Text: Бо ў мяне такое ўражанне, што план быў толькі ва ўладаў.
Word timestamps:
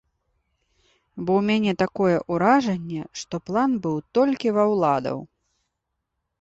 Бо 1.27 1.31
ў 1.39 1.41
мяне 1.49 1.73
такое 1.83 2.17
ўражанне, 2.33 3.03
што 3.23 3.35
план 3.53 3.69
быў 3.87 3.95
толькі 4.21 4.47
ва 4.59 4.63
ўладаў. 4.75 5.19